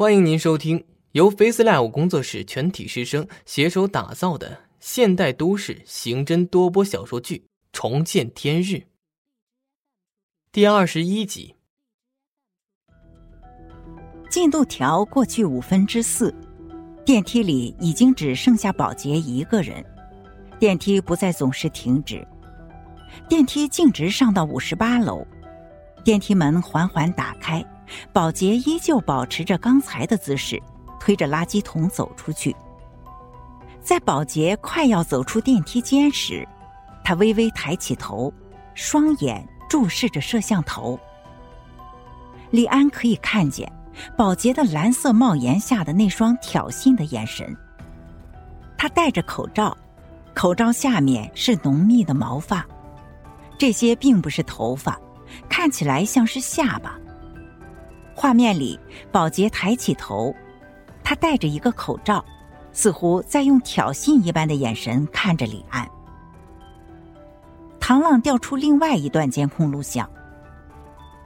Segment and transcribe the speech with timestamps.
[0.00, 7.36] 欢迎您收听由 FaceLive 工作室全体师生携手打造的现代都市刑侦多播小说剧
[7.70, 8.76] 《重见天日》
[10.50, 11.54] 第二十一集。
[14.30, 16.34] 进度条过去五分之四，
[17.04, 19.84] 电梯里已经只剩下保洁一个人。
[20.58, 22.26] 电梯不再总是停止，
[23.28, 25.26] 电梯径直上到五十八楼，
[26.02, 27.62] 电梯门缓缓打开。
[28.12, 30.60] 保洁依旧保持着刚才的姿势，
[30.98, 32.54] 推着垃圾桶走出去。
[33.82, 36.46] 在保洁快要走出电梯间时，
[37.02, 38.32] 他微微抬起头，
[38.74, 40.98] 双眼注视着摄像头。
[42.50, 43.70] 李安可以看见
[44.16, 47.56] 保洁的蓝色帽檐下的那双挑衅的眼神。
[48.76, 49.76] 他戴着口罩，
[50.34, 52.66] 口罩下面是浓密的毛发，
[53.58, 54.98] 这些并不是头发，
[55.48, 56.98] 看起来像是下巴。
[58.20, 58.78] 画面里，
[59.10, 60.34] 保洁抬起头，
[61.02, 62.22] 他戴着一个口罩，
[62.70, 65.88] 似乎在用挑衅一般的眼神看着李安。
[67.80, 70.06] 唐浪调出另外一段监控录像，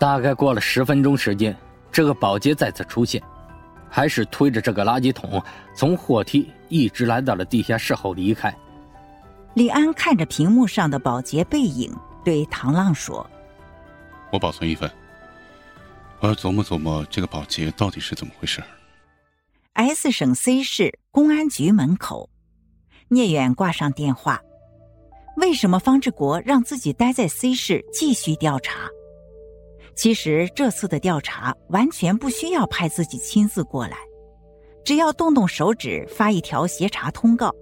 [0.00, 1.56] 大概过了十分钟时间，
[1.92, 3.22] 这个保洁再次出现，
[3.88, 5.40] 还是推着这个垃圾桶，
[5.72, 8.52] 从货梯一直来到了地下室后离开。
[9.54, 11.94] 李安看着屏幕上的保洁背影，
[12.24, 13.24] 对唐浪说
[14.32, 14.90] ：“我保存一份。”
[16.20, 18.62] 我要琢磨琢磨这个保洁到底是怎么回事。
[19.72, 22.28] S 省 C 市公安局门口，
[23.08, 24.40] 聂远挂上电话。
[25.36, 28.88] 为什么方志国让自己待在 C 市继续调查？
[29.94, 33.96] 其实这次的调查完全不需要派自己亲自过来，
[34.84, 37.54] 只要动动手指发一条协查通告，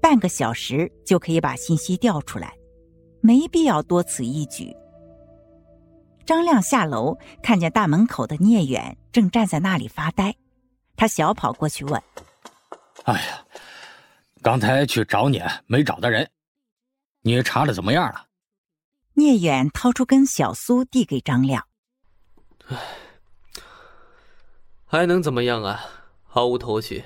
[0.00, 2.54] 半个小时就可以把信息调出来，
[3.20, 4.74] 没必要多此一举。
[6.26, 10.34] 张亮下楼，看见大门口的聂远正站在那里发呆，
[10.96, 12.02] 他小跑过去问
[13.06, 13.46] ：“哎呀，
[14.42, 16.28] 刚才去找你没找到人，
[17.22, 18.26] 你查的怎么样了？”
[19.14, 21.64] 聂远掏出根小苏递给张亮
[22.68, 22.76] ：“唉，
[24.84, 25.80] 还能怎么样啊？
[26.24, 27.04] 毫无头绪。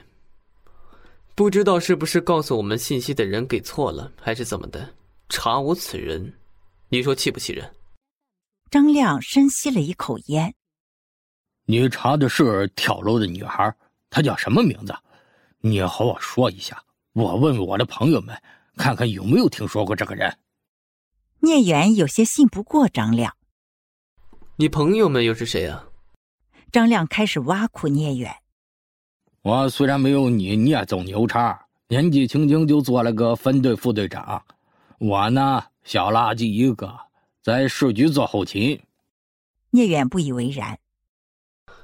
[1.34, 4.94] 不知道是不是告诉我们信息的人给错了，还是怎么的？
[5.28, 6.34] 查无此人，
[6.88, 7.70] 你说气不气人？”
[8.70, 10.54] 张亮深吸了一口烟。
[11.64, 13.74] 你查的是跳楼的女孩，
[14.08, 14.94] 她叫什么名字？
[15.58, 16.80] 你和我说一下，
[17.12, 18.40] 我问问我的朋友们，
[18.76, 20.38] 看看有没有听说过这个人。
[21.40, 23.34] 聂远有些信不过张亮。
[24.54, 25.84] 你朋友们又是谁啊？
[26.70, 28.32] 张亮开始挖苦聂远。
[29.42, 34.40] 我虽然没有你聂总牛叉，年纪轻轻就做了个分队副队长，
[34.98, 37.09] 我呢小垃圾一个。
[37.42, 38.78] 在市局做后勤，
[39.70, 40.78] 聂远不以为然。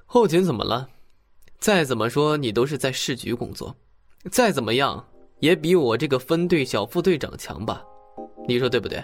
[0.05, 0.87] 后勤怎么了？
[1.59, 3.75] 再怎么说你都是在市局工作，
[4.31, 5.03] 再怎么样
[5.41, 7.83] 也比我这个分队小副队长强吧？
[8.47, 9.03] 你说对不对？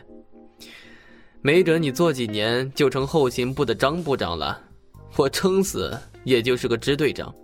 [1.41, 4.63] 没准你做几年就成后勤部的张部长了，
[5.17, 7.35] 我撑死也就是个支队长。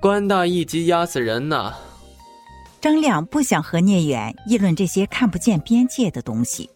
[0.00, 1.72] 官大一级压死人呐！
[2.80, 6.68] 张亮不想和聂远议论这些看不见边界的东西。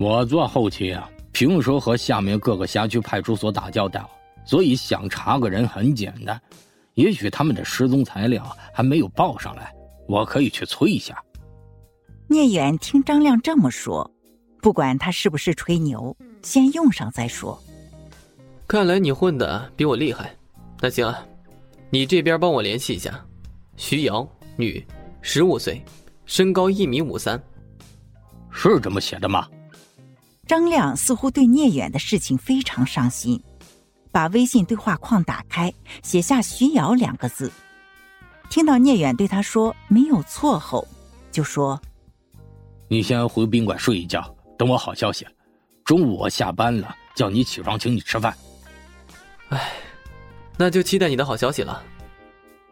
[0.00, 4.08] 我做后勤啊，平时和下面各个辖区派出所打交道，
[4.46, 6.40] 所以想查个人很简单。
[6.94, 9.70] 也许他们的失踪材料还没有报上来，
[10.08, 11.22] 我可以去催一下。
[12.28, 14.10] 聂远听张亮这么说，
[14.62, 17.62] 不管他是不是吹牛，先用上再说。
[18.66, 20.34] 看来你混的比我厉害。
[20.80, 21.22] 那行啊，
[21.90, 23.22] 你这边帮我联系一下，
[23.76, 24.82] 徐瑶，女，
[25.20, 25.84] 十五岁，
[26.24, 27.38] 身高一米五三，
[28.50, 29.46] 是这么写的吗？
[30.50, 33.40] 张亮似乎对聂远的事情非常上心，
[34.10, 35.72] 把微信对话框打开，
[36.02, 37.52] 写下“徐瑶”两个字。
[38.48, 40.84] 听到聂远对他说没有错后，
[41.30, 41.80] 就说
[42.90, 44.20] ：“你先回宾馆睡一觉，
[44.58, 45.24] 等我好消息。
[45.84, 48.36] 中午我下班了，叫你起床请你吃饭。”
[49.50, 49.70] 哎，
[50.56, 51.80] 那就期待你的好消息了。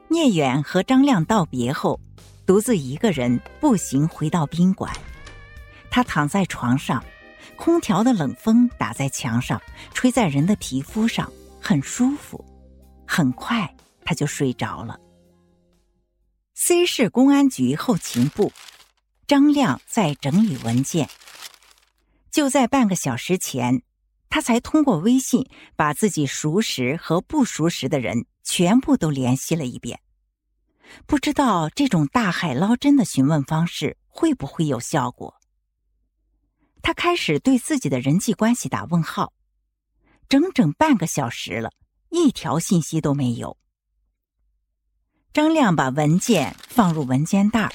[0.09, 2.01] 聂远和张亮道别后，
[2.45, 4.93] 独自一个人步行回到宾馆。
[5.93, 7.01] 他躺在床上。
[7.57, 9.61] 空调的冷风打在墙上，
[9.93, 11.31] 吹在人的皮肤上，
[11.61, 12.45] 很舒服。
[13.07, 13.75] 很快
[14.05, 14.99] 他就睡着了。
[16.55, 18.53] C 市公安局后勤部，
[19.27, 21.09] 张亮在整理文件。
[22.31, 23.83] 就在半个小时前，
[24.29, 30.01] 他才通过微信把自己熟识和不熟识的人全部都联系了一遍。
[31.07, 35.38] 不知道这种大海捞针的询问方式会不会有效果？
[36.89, 39.35] 他开始对自己的人际关系打问号，
[40.27, 41.71] 整整半个小时了，
[42.09, 43.59] 一条信息都没有。
[45.35, 47.71] 张亮把文件放入文件袋，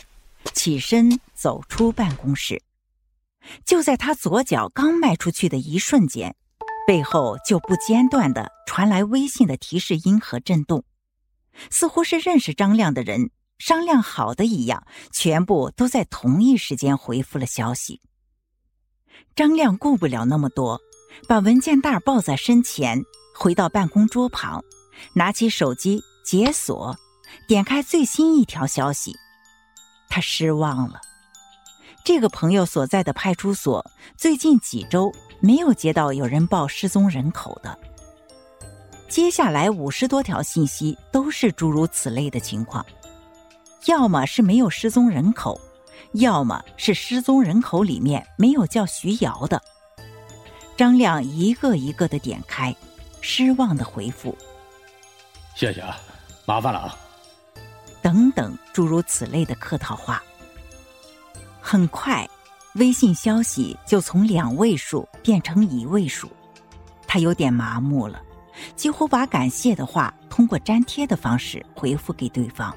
[0.56, 2.64] 起身走出办公室。
[3.64, 6.36] 就在他左脚刚迈出去的一瞬间，
[6.88, 10.84] 背后就不间断的传来微信的提示音和震动，
[11.70, 18.02] 似乎是认识张亮的人商量好的一样，全部都在同一时间回复了消息。
[19.36, 20.80] 张亮顾不了那么多，
[21.28, 23.02] 把文件袋抱在身前，
[23.36, 24.64] 回到办公桌旁，
[25.14, 26.96] 拿起手机解锁，
[27.48, 29.16] 点开最新一条消息，
[30.10, 31.00] 他失望了。
[32.06, 33.86] 这个朋友所在的派出所
[34.18, 37.80] 最近几周没有接到有人报失踪人口的。
[39.08, 42.86] 接下来五十多条信息都是诸如此类的情况，
[43.86, 45.60] 要么是没有失踪人口，
[46.14, 49.62] 要么是失踪人口里面没有叫徐瑶的。
[50.76, 52.76] 张亮一个一个的点开，
[53.22, 54.36] 失望的回复
[55.56, 55.98] ：“谢谢，啊，
[56.46, 56.98] 麻烦了啊。”
[58.02, 60.22] 等等诸如此类的客套话。
[61.62, 62.28] 很快，
[62.76, 66.30] 微信消息就从两位数变成一位数，
[67.08, 68.22] 他有点麻木了，
[68.76, 72.76] 几乎把感谢的话通过粘贴的方式回复给对方。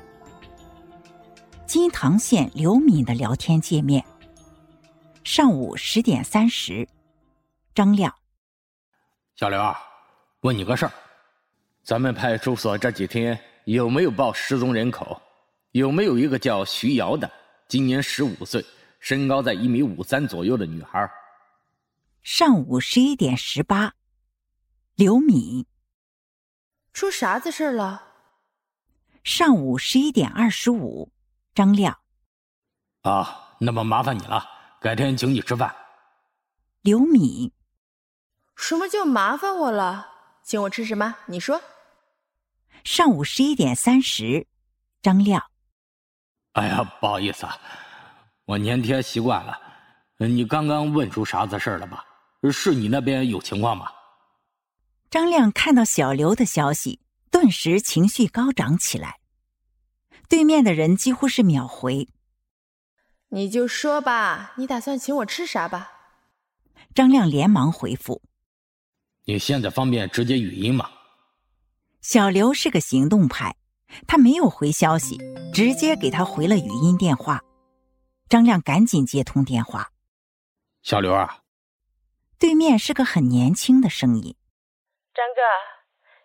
[1.67, 4.05] 金堂县刘敏的聊天界面。
[5.25, 6.89] 上午十点三十，
[7.75, 8.15] 张亮，
[9.35, 9.77] 小刘啊，
[10.43, 10.93] 问你个事儿，
[11.83, 15.21] 咱们派出所这几天有没有报失踪人口？
[15.73, 17.29] 有没有一个叫徐瑶的，
[17.67, 18.65] 今年十五岁？
[19.01, 21.11] 身高在一米五三左右的女孩。
[22.23, 23.93] 上午十一点十八，
[24.95, 25.67] 刘敏。
[26.93, 28.05] 出啥子事儿了？
[29.25, 31.11] 上午十一点二十五，
[31.57, 31.99] 张亮。
[33.01, 34.47] 啊，那么麻烦你了，
[34.79, 35.75] 改天请你吃饭。
[36.83, 37.51] 刘敏。
[38.57, 40.07] 什么叫麻烦我了？
[40.45, 41.17] 请我吃什么？
[41.25, 41.59] 你说。
[42.85, 44.47] 上午十一点三十，
[45.01, 45.43] 张亮。
[46.53, 47.59] 哎呀，不好意思啊。
[48.45, 49.59] 我粘贴习惯了，
[50.19, 52.05] 你刚刚问出啥子事儿了吧？
[52.53, 53.91] 是你那边有情况吗？
[55.09, 57.01] 张亮看到小刘的消息，
[57.31, 59.19] 顿时情绪高涨起来。
[60.29, 62.09] 对面的人几乎是秒回
[63.31, 65.93] ：“你就说吧，你打算请我吃啥吧？”
[66.95, 68.23] 张亮连忙回复
[69.27, 70.91] ：“你现在方便直接语音吗？”
[72.01, 73.57] 小刘是个行动派，
[74.07, 75.19] 他没有回消息，
[75.53, 77.43] 直接给他回了语音电话。
[78.29, 79.93] 张亮赶紧接通电话，
[80.83, 81.43] 小刘啊，
[82.39, 84.37] 对面是个很年轻的声音。
[85.15, 85.43] 张哥，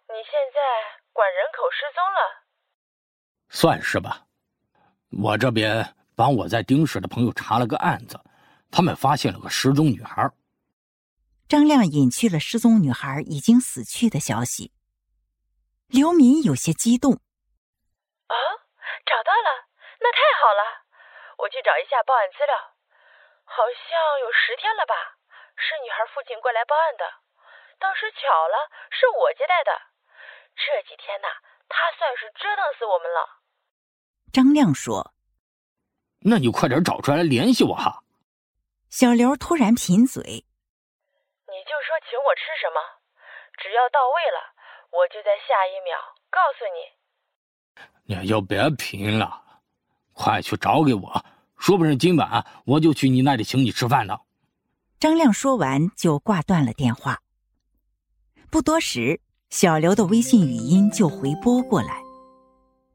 [0.09, 0.59] 你现在
[1.13, 2.40] 管人口失踪了？
[3.53, 4.25] 算是吧，
[5.11, 8.17] 我这边帮我在丁氏的朋友查了个案子，
[8.71, 10.31] 他们发现了个失踪女孩。
[11.49, 14.71] 张亮隐去了失踪女孩已经死去的消息。
[15.91, 17.11] 刘敏有些激动。
[17.11, 18.35] 啊，
[19.03, 19.67] 找到了，
[19.99, 20.63] 那太好了。
[21.43, 22.55] 我去找一下报案资料，
[23.43, 23.83] 好像
[24.23, 24.95] 有十天了吧？
[25.59, 27.03] 是女孩父亲过来报案的，
[27.83, 29.75] 当时巧了，是我接待的。
[30.55, 31.27] 这几天呐，
[31.67, 33.40] 他算是折腾死我们了。
[34.31, 35.13] 张亮说
[36.19, 38.03] ：“那你快点找出来联系我哈。”
[38.89, 40.21] 小刘突然贫嘴
[41.47, 42.79] ：“你就说请我吃什么，
[43.61, 44.39] 只要到位了，
[44.91, 45.97] 我就在下一秒
[46.29, 46.79] 告诉你。”
[48.21, 49.41] 你就别贫了。
[50.13, 51.25] 快去找给我，
[51.57, 54.19] 说不定今晚我就去你那里请你吃饭呢。
[54.99, 57.21] 张亮说完就挂断了电话。
[58.51, 59.19] 不多时，
[59.49, 62.03] 小刘的微信语音就回拨过来，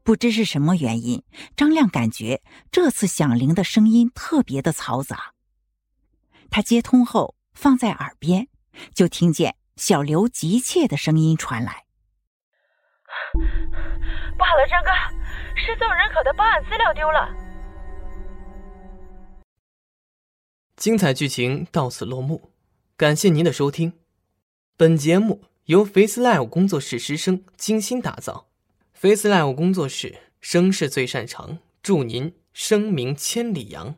[0.07, 1.21] 不知是什么原因，
[1.57, 5.33] 张亮感觉这次响铃的声音特别的嘈杂。
[6.49, 8.47] 他接通后放在耳边，
[8.93, 11.83] 就听见小刘急切的声音传来
[14.39, 14.89] ：“不好了，张哥！”
[15.59, 17.29] 失踪人口的报案资料丢了。
[20.77, 22.53] 精彩剧情到此落幕，
[22.95, 23.91] 感谢您的收听。
[24.77, 28.47] 本节目由 Face Live 工作室师生精心打造
[28.99, 33.95] ，Face Live 工作室声势最擅长，祝您声名千里扬。